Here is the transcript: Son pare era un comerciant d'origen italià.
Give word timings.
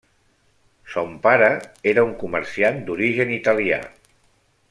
Son 0.93 1.11
pare 1.25 1.49
era 1.93 2.07
un 2.09 2.15
comerciant 2.25 2.81
d'origen 2.89 3.37
italià. 3.39 3.79